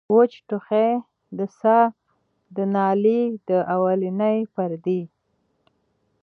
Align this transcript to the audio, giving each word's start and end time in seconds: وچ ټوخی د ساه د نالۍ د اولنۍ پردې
وچ 0.15 0.33
ټوخی 0.47 0.89
د 1.37 1.39
ساه 1.59 1.85
د 2.55 2.57
نالۍ 2.75 3.21
د 3.47 3.49
اولنۍ 3.73 4.39
پردې 4.53 5.01